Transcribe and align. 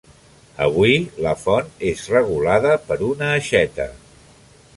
Avui 0.67 0.95
la 1.25 1.33
font 1.41 1.69
és 1.91 2.07
regulada 2.15 2.73
per 2.89 2.99
una 3.13 3.31
aixeta. 3.39 3.89